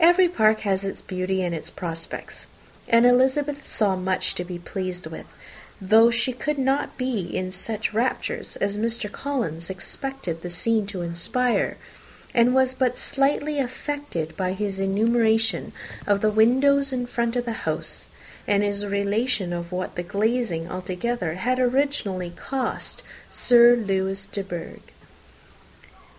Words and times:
Every 0.00 0.28
park 0.30 0.60
has 0.60 0.82
its 0.82 1.02
beauty 1.02 1.42
and 1.42 1.54
its 1.54 1.68
prospects; 1.68 2.46
and 2.88 3.04
Elizabeth 3.04 3.68
saw 3.68 3.96
much 3.96 4.34
to 4.36 4.42
be 4.42 4.58
pleased 4.58 5.06
with, 5.06 5.26
though 5.78 6.10
she 6.10 6.32
could 6.32 6.56
not 6.56 6.96
be 6.96 7.20
in 7.20 7.52
such 7.52 7.92
raptures 7.92 8.56
as 8.62 8.78
Mr. 8.78 9.12
Collins 9.12 9.68
expected 9.68 10.40
the 10.40 10.48
scene 10.48 10.86
to 10.86 11.02
inspire, 11.02 11.76
and 12.32 12.54
was 12.54 12.72
but 12.72 12.96
slightly 12.96 13.60
affected 13.60 14.34
by 14.38 14.54
his 14.54 14.80
enumeration 14.80 15.74
of 16.06 16.22
the 16.22 16.30
windows 16.30 16.90
in 16.90 17.04
front 17.04 17.36
of 17.36 17.44
the 17.44 17.52
house, 17.68 18.08
and 18.46 18.62
his 18.62 18.86
relation 18.86 19.52
of 19.52 19.70
what 19.70 19.96
the 19.96 20.02
glazing 20.02 20.70
altogether 20.72 21.34
had 21.34 21.58
originally 21.58 22.30
cost 22.30 23.02
Sir 23.28 23.76
Lewis 23.76 24.24
de 24.24 24.42
Bourgh. 24.42 24.80